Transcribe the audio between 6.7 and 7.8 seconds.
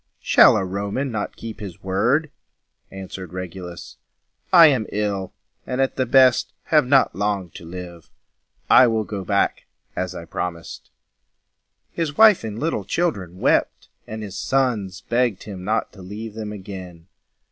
not long to